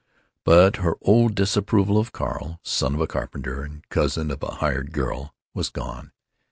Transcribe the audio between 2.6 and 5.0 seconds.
son of a carpenter and cousin of a "hired